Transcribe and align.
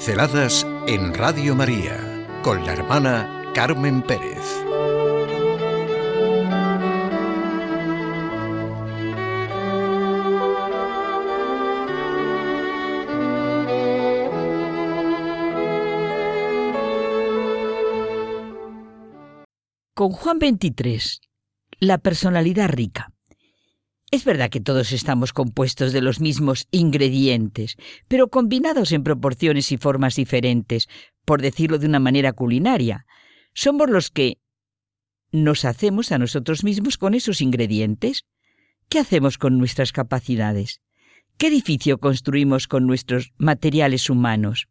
Pinceladas 0.00 0.66
en 0.86 1.12
Radio 1.12 1.54
María 1.54 2.26
con 2.42 2.64
la 2.64 2.72
hermana 2.72 3.52
Carmen 3.54 4.00
Pérez. 4.00 4.38
Con 19.94 20.12
Juan 20.12 20.38
23, 20.38 21.20
la 21.80 21.98
personalidad 21.98 22.70
rica. 22.70 23.12
Es 24.10 24.24
verdad 24.24 24.50
que 24.50 24.60
todos 24.60 24.90
estamos 24.90 25.32
compuestos 25.32 25.92
de 25.92 26.00
los 26.00 26.20
mismos 26.20 26.66
ingredientes, 26.72 27.76
pero 28.08 28.28
combinados 28.28 28.90
en 28.90 29.04
proporciones 29.04 29.70
y 29.70 29.76
formas 29.76 30.16
diferentes, 30.16 30.88
por 31.24 31.40
decirlo 31.40 31.78
de 31.78 31.86
una 31.86 32.00
manera 32.00 32.32
culinaria. 32.32 33.06
Somos 33.54 33.88
los 33.88 34.10
que 34.10 34.38
nos 35.30 35.64
hacemos 35.64 36.10
a 36.10 36.18
nosotros 36.18 36.64
mismos 36.64 36.98
con 36.98 37.14
esos 37.14 37.40
ingredientes. 37.40 38.24
¿Qué 38.88 38.98
hacemos 38.98 39.38
con 39.38 39.58
nuestras 39.58 39.92
capacidades? 39.92 40.80
¿Qué 41.38 41.46
edificio 41.46 41.98
construimos 41.98 42.66
con 42.66 42.88
nuestros 42.88 43.32
materiales 43.38 44.10
humanos? 44.10 44.66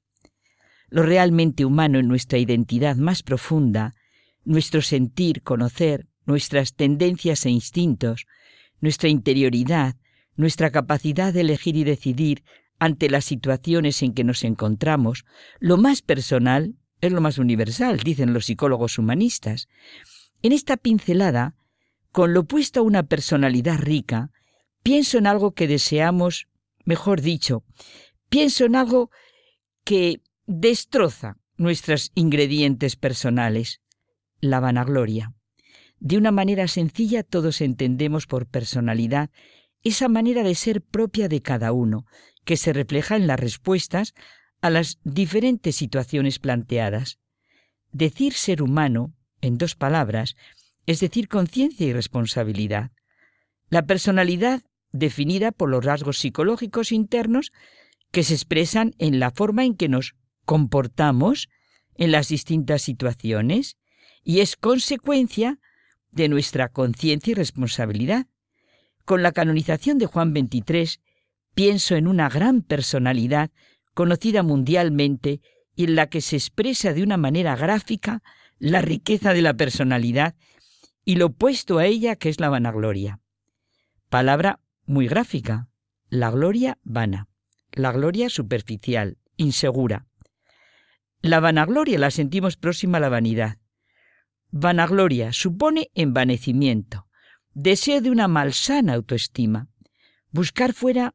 Lo 0.90 1.04
realmente 1.04 1.64
humano 1.64 1.98
en 1.98 2.10
nuestra 2.10 2.40
identidad 2.40 2.98
más 2.98 3.24
profunda, 3.24 3.96
nuestro 4.44 4.82
sentir, 4.82 5.44
conocer, 5.44 6.08
nuestras 6.26 6.74
tendencias 6.74 7.46
e 7.46 7.52
instintos, 7.52 8.26
nuestra 8.82 9.10
interioridad, 9.10 9.96
nuestra 10.36 10.72
capacidad 10.72 11.34
de 11.34 11.42
elegir 11.42 11.76
y 11.76 11.84
decidir 11.84 12.44
ante 12.80 13.10
las 13.10 13.26
situaciones 13.26 14.02
en 14.04 14.14
que 14.14 14.24
nos 14.24 14.44
encontramos, 14.44 15.26
lo 15.60 15.78
más 15.78 16.02
personal 16.02 16.76
es 17.02 17.12
lo 17.12 17.22
más 17.22 17.38
universal, 17.38 17.98
dicen 17.98 18.34
los 18.34 18.46
psicólogos 18.46 18.98
humanistas. 18.98 19.68
En 20.42 20.52
esta 20.52 20.78
pincelada, 20.78 21.56
con 22.12 22.34
lo 22.34 22.42
opuesto 22.42 22.80
a 22.80 22.84
una 22.84 23.04
personalidad 23.04 23.78
rica, 23.78 24.32
pienso 24.84 25.18
en 25.18 25.28
algo 25.28 25.52
que 25.52 25.68
deseamos, 25.68 26.48
mejor 26.86 27.22
dicho, 27.22 27.64
pienso 28.30 28.66
en 28.66 28.76
algo 28.76 29.12
que 29.84 30.22
destroza 30.46 31.38
nuestros 31.58 32.12
ingredientes 32.16 32.96
personales, 32.96 33.82
la 34.40 34.60
vanagloria. 34.60 35.34
De 36.00 36.18
una 36.18 36.32
manera 36.32 36.68
sencilla 36.68 37.24
todos 37.24 37.62
entendemos 37.62 38.26
por 38.26 38.46
personalidad 38.46 39.30
esa 39.84 40.08
manera 40.08 40.44
de 40.44 40.56
ser 40.56 40.82
propia 40.82 41.30
de 41.30 41.42
cada 41.42 41.72
uno, 41.72 42.06
que 42.46 42.58
se 42.58 42.74
refleja 42.74 43.16
en 43.16 43.28
las 43.28 43.40
respuestas 43.40 44.14
a 44.62 44.70
las 44.70 45.00
diferentes 45.04 45.76
situaciones 45.76 46.40
planteadas. 46.40 47.20
Decir 47.92 48.34
ser 48.34 48.62
humano, 48.62 49.14
en 49.42 49.58
dos 49.58 49.76
palabras, 49.76 50.36
es 50.86 51.00
decir 51.00 51.28
conciencia 51.28 51.86
y 51.86 51.94
responsabilidad. 51.94 52.92
La 53.70 53.86
personalidad, 53.86 54.64
definida 54.92 55.52
por 55.52 55.70
los 55.70 55.86
rasgos 55.86 56.18
psicológicos 56.18 56.92
internos 56.92 57.52
que 58.12 58.24
se 58.24 58.34
expresan 58.34 58.96
en 58.98 59.20
la 59.20 59.32
forma 59.32 59.64
en 59.64 59.76
que 59.76 59.88
nos 59.88 60.16
comportamos 60.46 61.48
en 61.96 62.12
las 62.12 62.30
distintas 62.30 62.82
situaciones, 62.82 63.78
y 64.24 64.40
es 64.40 64.56
consecuencia 64.56 65.60
de 66.12 66.30
nuestra 66.30 66.70
conciencia 66.70 67.32
y 67.32 67.36
responsabilidad. 67.36 68.28
Con 69.06 69.24
la 69.24 69.32
canonización 69.32 69.98
de 69.98 70.06
Juan 70.06 70.34
XXIII 70.34 71.02
pienso 71.54 71.96
en 71.96 72.08
una 72.08 72.30
gran 72.30 72.62
personalidad 72.62 73.52
conocida 73.94 74.44
mundialmente 74.44 75.42
y 75.76 75.86
en 75.86 75.96
la 75.96 76.08
que 76.08 76.22
se 76.22 76.36
expresa 76.36 76.94
de 76.94 77.04
una 77.04 77.18
manera 77.18 77.56
gráfica 77.56 78.22
la 78.60 78.82
riqueza 78.82 79.34
de 79.34 79.42
la 79.42 79.54
personalidad 79.54 80.36
y 81.06 81.16
lo 81.16 81.28
opuesto 81.28 81.80
a 81.80 81.86
ella 81.86 82.16
que 82.16 82.30
es 82.30 82.40
la 82.40 82.50
vanagloria. 82.50 83.20
Palabra 84.10 84.60
muy 84.86 85.08
gráfica, 85.08 85.70
la 86.10 86.32
gloria 86.32 86.78
vana, 86.84 87.28
la 87.72 87.92
gloria 87.92 88.30
superficial, 88.30 89.18
insegura. 89.38 90.08
La 91.22 91.40
vanagloria 91.40 92.00
la 92.00 92.12
sentimos 92.12 92.58
próxima 92.58 92.98
a 92.98 93.02
la 93.02 93.10
vanidad. 93.10 93.58
Vanagloria 94.52 95.32
supone 95.32 95.92
envanecimiento, 95.94 97.08
deseo 97.54 98.02
de 98.02 98.10
una 98.10 98.28
malsana 98.28 98.96
autoestima, 98.96 99.68
buscar 100.32 100.74
fuera 100.74 101.14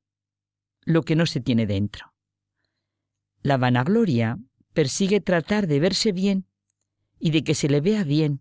lo 0.84 1.02
que 1.02 1.16
no 1.16 1.26
se 1.26 1.40
tiene 1.40 1.66
dentro. 1.66 2.14
La 3.42 3.56
vanagloria 3.56 4.38
persigue 4.72 5.20
tratar 5.20 5.66
de 5.66 5.80
verse 5.80 6.12
bien 6.12 6.46
y 7.18 7.30
de 7.30 7.42
que 7.42 7.54
se 7.54 7.68
le 7.68 7.80
vea 7.80 8.04
bien, 8.04 8.40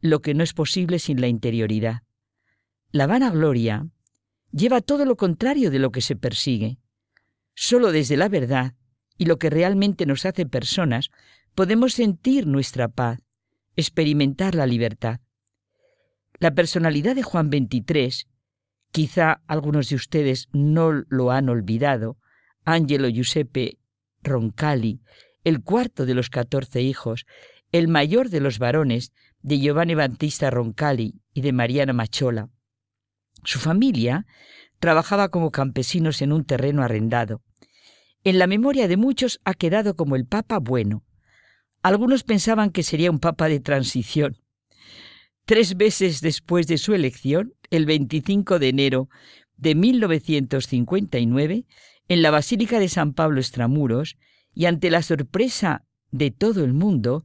lo 0.00 0.22
que 0.22 0.32
no 0.32 0.42
es 0.44 0.54
posible 0.54 0.98
sin 0.98 1.20
la 1.20 1.28
interioridad. 1.28 2.02
La 2.92 3.06
vanagloria 3.06 3.86
lleva 4.50 4.80
todo 4.80 5.04
lo 5.04 5.16
contrario 5.16 5.70
de 5.70 5.78
lo 5.78 5.92
que 5.92 6.00
se 6.00 6.16
persigue. 6.16 6.78
Solo 7.54 7.92
desde 7.92 8.16
la 8.16 8.28
verdad 8.28 8.74
y 9.18 9.26
lo 9.26 9.38
que 9.38 9.50
realmente 9.50 10.06
nos 10.06 10.24
hace 10.24 10.46
personas 10.46 11.10
podemos 11.54 11.92
sentir 11.92 12.46
nuestra 12.46 12.88
paz, 12.88 13.20
experimentar 13.80 14.54
la 14.54 14.66
libertad. 14.66 15.20
La 16.38 16.52
personalidad 16.52 17.14
de 17.14 17.22
Juan 17.22 17.50
XXIII, 17.50 18.26
quizá 18.92 19.42
algunos 19.46 19.88
de 19.88 19.96
ustedes 19.96 20.48
no 20.52 20.92
lo 20.92 21.30
han 21.30 21.48
olvidado, 21.48 22.18
Angelo 22.64 23.08
Giuseppe 23.08 23.78
Roncalli, 24.22 25.00
el 25.44 25.62
cuarto 25.62 26.06
de 26.06 26.14
los 26.14 26.30
catorce 26.30 26.82
hijos, 26.82 27.26
el 27.72 27.88
mayor 27.88 28.30
de 28.30 28.40
los 28.40 28.58
varones 28.58 29.12
de 29.42 29.58
Giovanni 29.58 29.94
Battista 29.94 30.50
Roncalli 30.50 31.20
y 31.32 31.40
de 31.40 31.52
Mariana 31.52 31.92
Machola. 31.92 32.48
Su 33.44 33.58
familia 33.58 34.26
trabajaba 34.78 35.28
como 35.28 35.50
campesinos 35.50 36.20
en 36.22 36.32
un 36.32 36.44
terreno 36.44 36.82
arrendado. 36.82 37.42
En 38.22 38.38
la 38.38 38.46
memoria 38.46 38.88
de 38.88 38.96
muchos 38.96 39.40
ha 39.44 39.54
quedado 39.54 39.94
como 39.94 40.16
el 40.16 40.26
Papa 40.26 40.58
bueno, 40.58 41.04
algunos 41.82 42.24
pensaban 42.24 42.70
que 42.70 42.82
sería 42.82 43.10
un 43.10 43.18
papa 43.18 43.48
de 43.48 43.60
transición. 43.60 44.36
Tres 45.44 45.76
meses 45.76 46.20
después 46.20 46.66
de 46.66 46.78
su 46.78 46.94
elección, 46.94 47.54
el 47.70 47.86
25 47.86 48.58
de 48.58 48.68
enero 48.68 49.08
de 49.56 49.74
1959, 49.74 51.66
en 52.08 52.22
la 52.22 52.30
Basílica 52.30 52.78
de 52.78 52.88
San 52.88 53.14
Pablo 53.14 53.40
Extramuros, 53.40 54.16
y 54.54 54.66
ante 54.66 54.90
la 54.90 55.02
sorpresa 55.02 55.84
de 56.10 56.30
todo 56.30 56.64
el 56.64 56.72
mundo, 56.72 57.24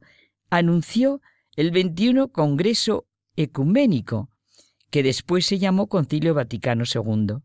anunció 0.50 1.20
el 1.56 1.70
21 1.70 2.28
Congreso 2.28 3.06
Ecuménico, 3.36 4.30
que 4.90 5.02
después 5.02 5.44
se 5.46 5.58
llamó 5.58 5.88
Concilio 5.88 6.34
Vaticano 6.34 6.84
II. 6.84 7.38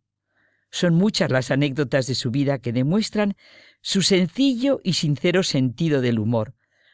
Son 0.70 0.96
muchas 0.96 1.32
las 1.32 1.52
anécdotas 1.52 2.08
de 2.08 2.16
su 2.16 2.32
vida 2.32 2.60
que 2.60 2.72
demuestran 2.72 3.36
su 3.82 4.02
sencillo 4.02 4.80
y 4.84 4.94
sincero 4.94 5.44
sentido 5.44 6.02
del 6.02 6.20
humor, 6.20 6.54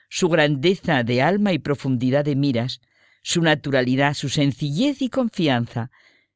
su 0.10 0.30
grandeza 0.30 1.04
de 1.04 1.22
alma 1.22 1.54
y 1.54 1.60
profundidad 1.60 2.26
de 2.26 2.36
miras, 2.36 2.82
su 3.24 3.42
naturalidad, 3.42 4.14
su 4.14 4.30
sencillez 4.30 5.02
y 5.02 5.10
confianza, 5.10 5.92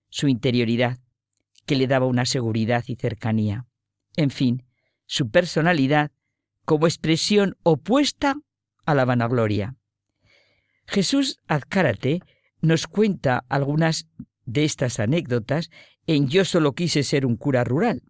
su 0.09 0.27
interioridad, 0.27 0.99
que 1.65 1.75
le 1.75 1.87
daba 1.87 2.05
una 2.05 2.25
seguridad 2.25 2.83
y 2.87 2.95
cercanía. 2.95 3.65
En 4.15 4.29
fin, 4.29 4.65
su 5.05 5.29
personalidad 5.29 6.11
como 6.65 6.87
expresión 6.87 7.57
opuesta 7.63 8.35
a 8.85 8.95
la 8.95 9.05
vanagloria. 9.05 9.75
Jesús 10.85 11.39
Azcárate 11.47 12.21
nos 12.61 12.87
cuenta 12.87 13.45
algunas 13.49 14.07
de 14.45 14.65
estas 14.65 14.99
anécdotas 14.99 15.69
en 16.07 16.27
Yo 16.27 16.45
solo 16.45 16.73
quise 16.73 17.03
ser 17.03 17.25
un 17.25 17.37
cura 17.37 17.63
rural. 17.63 18.03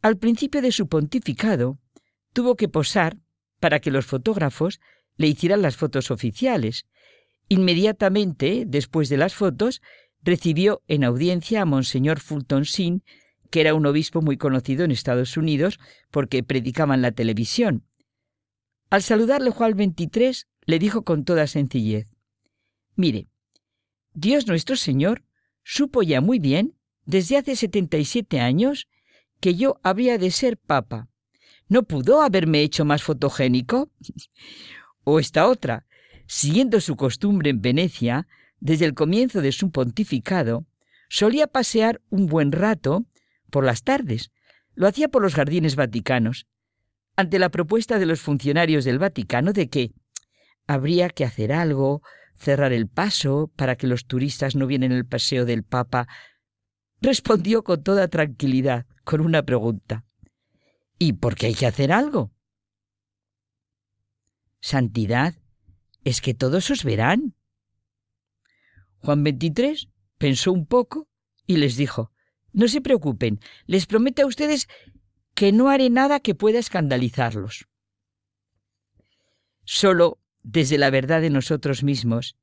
Al 0.00 0.16
principio 0.16 0.62
de 0.62 0.72
su 0.72 0.88
pontificado, 0.88 1.78
tuvo 2.32 2.56
que 2.56 2.68
posar 2.68 3.18
para 3.62 3.78
que 3.78 3.92
los 3.92 4.06
fotógrafos 4.06 4.80
le 5.16 5.28
hicieran 5.28 5.62
las 5.62 5.76
fotos 5.76 6.10
oficiales. 6.10 6.84
Inmediatamente, 7.48 8.64
después 8.66 9.08
de 9.08 9.16
las 9.16 9.34
fotos, 9.34 9.82
recibió 10.20 10.82
en 10.88 11.04
audiencia 11.04 11.62
a 11.62 11.64
Monseñor 11.64 12.18
Fulton 12.18 12.64
Sin, 12.64 13.04
que 13.52 13.60
era 13.60 13.74
un 13.74 13.86
obispo 13.86 14.20
muy 14.20 14.36
conocido 14.36 14.84
en 14.84 14.90
Estados 14.90 15.36
Unidos 15.36 15.78
porque 16.10 16.42
predicaba 16.42 16.96
en 16.96 17.02
la 17.02 17.12
televisión. 17.12 17.86
Al 18.90 19.04
saludarle 19.04 19.50
Juan 19.50 19.76
23, 19.76 20.48
le 20.66 20.78
dijo 20.80 21.04
con 21.04 21.24
toda 21.24 21.46
sencillez, 21.46 22.08
Mire, 22.96 23.28
Dios 24.12 24.48
nuestro 24.48 24.74
Señor 24.74 25.22
supo 25.62 26.02
ya 26.02 26.20
muy 26.20 26.40
bien, 26.40 26.74
desde 27.04 27.36
hace 27.36 27.54
77 27.54 28.40
años, 28.40 28.88
que 29.38 29.54
yo 29.54 29.78
habría 29.84 30.18
de 30.18 30.32
ser 30.32 30.58
papa 30.58 31.11
¿No 31.72 31.84
pudo 31.84 32.20
haberme 32.20 32.60
hecho 32.60 32.84
más 32.84 33.02
fotogénico? 33.02 33.90
o 35.04 35.18
esta 35.18 35.48
otra, 35.48 35.86
siguiendo 36.26 36.82
su 36.82 36.96
costumbre 36.96 37.48
en 37.48 37.62
Venecia, 37.62 38.28
desde 38.60 38.84
el 38.84 38.92
comienzo 38.92 39.40
de 39.40 39.52
su 39.52 39.70
pontificado, 39.70 40.66
solía 41.08 41.46
pasear 41.46 42.02
un 42.10 42.26
buen 42.26 42.52
rato 42.52 43.06
por 43.48 43.64
las 43.64 43.84
tardes. 43.84 44.32
Lo 44.74 44.86
hacía 44.86 45.08
por 45.08 45.22
los 45.22 45.34
jardines 45.34 45.74
vaticanos. 45.74 46.46
ante 47.16 47.38
la 47.38 47.48
propuesta 47.48 47.98
de 47.98 48.04
los 48.04 48.20
funcionarios 48.20 48.84
del 48.84 48.98
Vaticano 48.98 49.54
de 49.54 49.70
que 49.70 49.92
habría 50.66 51.08
que 51.08 51.24
hacer 51.24 51.54
algo, 51.54 52.02
cerrar 52.34 52.74
el 52.74 52.86
paso 52.86 53.50
para 53.56 53.76
que 53.76 53.86
los 53.86 54.04
turistas 54.04 54.56
no 54.56 54.66
vienen 54.66 54.92
el 54.92 55.06
paseo 55.06 55.46
del 55.46 55.62
Papa, 55.62 56.06
respondió 57.00 57.64
con 57.64 57.82
toda 57.82 58.08
tranquilidad 58.08 58.84
con 59.04 59.22
una 59.22 59.42
pregunta. 59.42 60.04
¿Y 61.04 61.14
por 61.14 61.34
qué 61.34 61.46
hay 61.46 61.54
que 61.54 61.66
hacer 61.66 61.90
algo? 61.90 62.32
Santidad, 64.60 65.34
es 66.04 66.20
que 66.20 66.32
todos 66.32 66.70
os 66.70 66.84
verán. 66.84 67.34
Juan 68.98 69.24
XXIII 69.24 69.90
pensó 70.18 70.52
un 70.52 70.64
poco 70.64 71.08
y 71.44 71.56
les 71.56 71.76
dijo, 71.76 72.12
no 72.52 72.68
se 72.68 72.80
preocupen, 72.80 73.40
les 73.66 73.86
prometo 73.86 74.22
a 74.22 74.26
ustedes 74.26 74.68
que 75.34 75.50
no 75.50 75.70
haré 75.70 75.90
nada 75.90 76.20
que 76.20 76.36
pueda 76.36 76.60
escandalizarlos. 76.60 77.66
Solo 79.64 80.20
desde 80.44 80.78
la 80.78 80.90
verdad 80.90 81.20
de 81.20 81.30
nosotros 81.30 81.82
mismos 81.82 82.36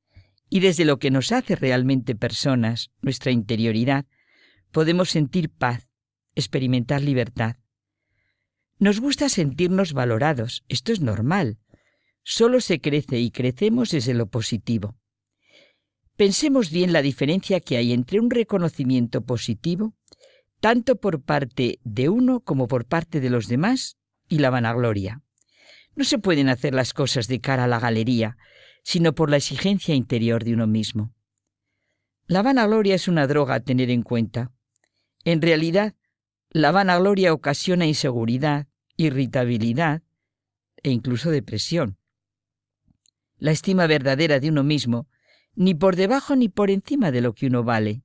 y 0.50 0.60
desde 0.60 0.84
lo 0.84 0.98
que 0.98 1.10
nos 1.10 1.32
hace 1.32 1.56
realmente 1.56 2.14
personas, 2.14 2.90
nuestra 3.00 3.32
interioridad, 3.32 4.04
podemos 4.70 5.08
sentir 5.08 5.48
paz, 5.48 5.88
experimentar 6.34 7.00
libertad. 7.00 7.56
Nos 8.80 8.98
gusta 8.98 9.28
sentirnos 9.28 9.92
valorados, 9.92 10.64
esto 10.70 10.90
es 10.90 11.02
normal. 11.02 11.58
Solo 12.22 12.62
se 12.62 12.80
crece 12.80 13.20
y 13.20 13.30
crecemos 13.30 13.90
desde 13.90 14.14
lo 14.14 14.30
positivo. 14.30 14.96
Pensemos 16.16 16.70
bien 16.70 16.94
la 16.94 17.02
diferencia 17.02 17.60
que 17.60 17.76
hay 17.76 17.92
entre 17.92 18.18
un 18.20 18.30
reconocimiento 18.30 19.20
positivo, 19.20 19.94
tanto 20.60 20.96
por 20.96 21.22
parte 21.22 21.78
de 21.84 22.08
uno 22.08 22.40
como 22.40 22.68
por 22.68 22.86
parte 22.86 23.20
de 23.20 23.28
los 23.28 23.48
demás, 23.48 23.98
y 24.30 24.38
la 24.38 24.48
vanagloria. 24.48 25.22
No 25.94 26.04
se 26.04 26.16
pueden 26.16 26.48
hacer 26.48 26.72
las 26.72 26.94
cosas 26.94 27.28
de 27.28 27.38
cara 27.38 27.64
a 27.64 27.68
la 27.68 27.80
galería, 27.80 28.38
sino 28.82 29.14
por 29.14 29.28
la 29.28 29.36
exigencia 29.36 29.94
interior 29.94 30.42
de 30.42 30.54
uno 30.54 30.66
mismo. 30.66 31.12
La 32.26 32.40
vanagloria 32.40 32.94
es 32.94 33.08
una 33.08 33.26
droga 33.26 33.56
a 33.56 33.60
tener 33.60 33.90
en 33.90 34.02
cuenta. 34.02 34.52
En 35.24 35.42
realidad, 35.42 35.96
la 36.48 36.72
vanagloria 36.72 37.34
ocasiona 37.34 37.86
inseguridad, 37.86 38.69
irritabilidad 39.04 40.02
e 40.82 40.90
incluso 40.90 41.30
depresión. 41.30 41.96
La 43.38 43.50
estima 43.50 43.86
verdadera 43.86 44.40
de 44.40 44.50
uno 44.50 44.62
mismo 44.62 45.08
ni 45.54 45.74
por 45.74 45.96
debajo 45.96 46.36
ni 46.36 46.48
por 46.48 46.70
encima 46.70 47.10
de 47.10 47.20
lo 47.20 47.34
que 47.34 47.46
uno 47.46 47.64
vale. 47.64 48.02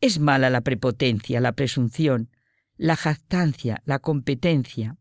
Es 0.00 0.18
mala 0.18 0.50
la 0.50 0.60
prepotencia, 0.60 1.40
la 1.40 1.52
presunción, 1.52 2.30
la 2.76 2.96
jactancia, 2.96 3.82
la 3.86 3.98
competencia. 3.98 4.96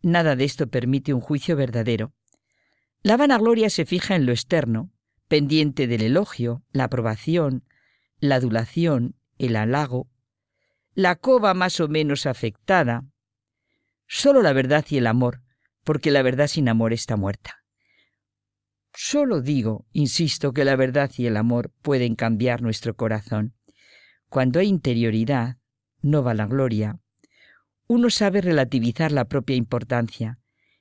Nada 0.00 0.34
de 0.34 0.44
esto 0.44 0.68
permite 0.68 1.12
un 1.12 1.20
juicio 1.20 1.56
verdadero. 1.56 2.14
La 3.02 3.16
vanagloria 3.16 3.70
se 3.70 3.84
fija 3.84 4.16
en 4.16 4.26
lo 4.26 4.32
externo, 4.32 4.92
pendiente 5.28 5.86
del 5.86 6.02
elogio, 6.02 6.62
la 6.72 6.84
aprobación, 6.84 7.64
la 8.18 8.36
adulación, 8.36 9.16
el 9.38 9.56
halago, 9.56 10.08
la 10.94 11.16
cova 11.16 11.54
más 11.54 11.80
o 11.80 11.88
menos 11.88 12.26
afectada. 12.26 13.04
Solo 14.14 14.42
la 14.42 14.52
verdad 14.52 14.84
y 14.90 14.98
el 14.98 15.06
amor, 15.06 15.40
porque 15.84 16.10
la 16.10 16.20
verdad 16.20 16.46
sin 16.46 16.68
amor 16.68 16.92
está 16.92 17.16
muerta. 17.16 17.64
Solo 18.92 19.40
digo, 19.40 19.86
insisto, 19.90 20.52
que 20.52 20.66
la 20.66 20.76
verdad 20.76 21.10
y 21.16 21.24
el 21.24 21.38
amor 21.38 21.72
pueden 21.80 22.14
cambiar 22.14 22.60
nuestro 22.60 22.94
corazón. 22.94 23.54
Cuando 24.28 24.60
hay 24.60 24.68
interioridad, 24.68 25.56
no 26.02 26.22
va 26.22 26.34
la 26.34 26.46
gloria, 26.46 27.00
uno 27.86 28.10
sabe 28.10 28.42
relativizar 28.42 29.12
la 29.12 29.24
propia 29.24 29.56
importancia, 29.56 30.38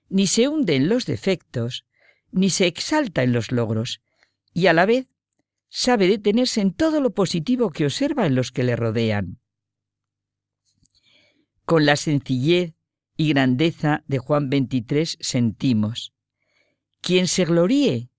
ni 0.09 0.27
se 0.27 0.49
hunde 0.49 0.75
en 0.75 0.89
los 0.89 1.05
defectos, 1.05 1.85
ni 2.31 2.49
se 2.49 2.67
exalta 2.67 3.23
en 3.23 3.31
los 3.31 3.53
logros, 3.53 4.01
y 4.53 4.67
a 4.67 4.73
la 4.73 4.85
vez 4.85 5.07
sabe 5.69 6.09
detenerse 6.09 6.59
en 6.59 6.73
todo 6.73 6.99
lo 6.99 7.11
positivo 7.11 7.69
que 7.69 7.85
observa 7.85 8.25
en 8.25 8.35
los 8.35 8.51
que 8.51 8.63
le 8.63 8.75
rodean. 8.75 9.39
Con 11.63 11.85
la 11.85 11.95
sencillez 11.95 12.73
y 13.17 13.29
grandeza 13.29 14.03
de 14.07 14.19
Juan 14.19 14.49
XXIII 14.49 15.17
sentimos, 15.19 16.13
quien 17.01 17.27
se 17.27 17.45
gloríe, 17.45 18.09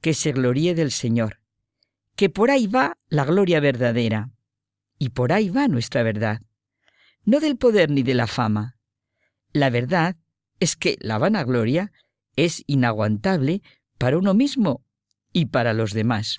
que 0.00 0.14
se 0.14 0.32
gloríe 0.32 0.74
del 0.74 0.90
Señor, 0.90 1.40
que 2.16 2.28
por 2.28 2.50
ahí 2.50 2.66
va 2.66 2.98
la 3.08 3.24
gloria 3.24 3.60
verdadera, 3.60 4.30
y 4.98 5.10
por 5.10 5.32
ahí 5.32 5.48
va 5.48 5.68
nuestra 5.68 6.02
verdad, 6.02 6.42
no 7.24 7.40
del 7.40 7.56
poder 7.56 7.90
ni 7.90 8.02
de 8.02 8.14
la 8.14 8.26
fama. 8.26 8.76
La 9.52 9.70
verdad 9.70 10.16
es 10.60 10.76
que 10.76 10.96
la 11.00 11.18
vanagloria 11.18 11.92
es 12.36 12.62
inaguantable 12.66 13.62
para 13.98 14.18
uno 14.18 14.34
mismo 14.34 14.84
y 15.32 15.46
para 15.46 15.72
los 15.72 15.92
demás. 15.92 16.38